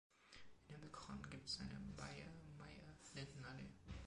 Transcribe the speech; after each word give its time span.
In 0.67 0.73
Himmelkron 0.77 1.21
gibt 1.29 1.47
es 1.47 1.59
eine 1.59 1.79
Baille-Maille-Lindenallee. 1.95 3.69